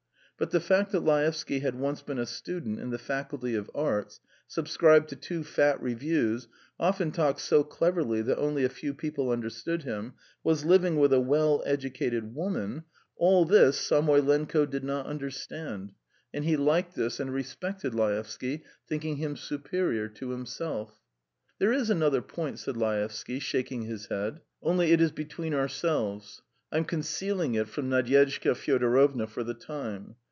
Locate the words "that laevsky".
0.91-1.59